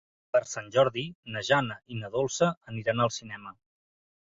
Per 0.35 0.39
Sant 0.51 0.71
Jordi 0.75 1.03
na 1.35 1.43
Jana 1.51 1.77
i 1.95 1.99
na 2.01 2.11
Dolça 2.17 2.51
aniran 2.73 3.07
al 3.07 3.15
cinema. 3.21 3.57